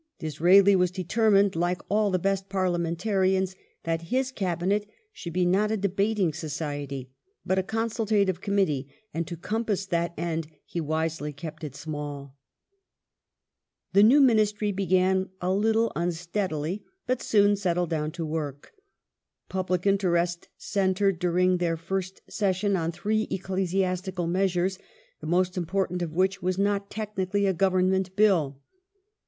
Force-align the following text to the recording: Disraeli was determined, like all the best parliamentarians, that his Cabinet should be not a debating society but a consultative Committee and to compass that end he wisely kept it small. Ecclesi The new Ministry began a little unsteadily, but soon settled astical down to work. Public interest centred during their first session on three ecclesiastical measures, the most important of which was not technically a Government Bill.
Disraeli 0.17 0.75
was 0.75 0.89
determined, 0.89 1.55
like 1.55 1.79
all 1.87 2.09
the 2.09 2.17
best 2.17 2.49
parliamentarians, 2.49 3.55
that 3.83 4.01
his 4.09 4.31
Cabinet 4.31 4.89
should 5.13 5.31
be 5.31 5.45
not 5.45 5.69
a 5.69 5.77
debating 5.77 6.33
society 6.33 7.11
but 7.45 7.59
a 7.59 7.61
consultative 7.61 8.41
Committee 8.41 8.87
and 9.13 9.27
to 9.27 9.37
compass 9.37 9.85
that 9.85 10.15
end 10.17 10.47
he 10.65 10.81
wisely 10.81 11.31
kept 11.31 11.63
it 11.63 11.75
small. 11.75 12.35
Ecclesi 13.93 13.93
The 13.93 14.01
new 14.01 14.21
Ministry 14.21 14.71
began 14.71 15.29
a 15.39 15.53
little 15.53 15.91
unsteadily, 15.95 16.83
but 17.05 17.21
soon 17.21 17.55
settled 17.55 17.89
astical 17.89 17.89
down 17.91 18.11
to 18.13 18.25
work. 18.25 18.71
Public 19.49 19.85
interest 19.85 20.49
centred 20.57 21.19
during 21.19 21.57
their 21.57 21.77
first 21.77 22.21
session 22.27 22.75
on 22.75 22.91
three 22.91 23.27
ecclesiastical 23.29 24.25
measures, 24.25 24.79
the 25.19 25.27
most 25.27 25.55
important 25.55 26.01
of 26.01 26.15
which 26.15 26.41
was 26.41 26.57
not 26.57 26.89
technically 26.89 27.45
a 27.45 27.53
Government 27.53 28.15
Bill. 28.15 28.59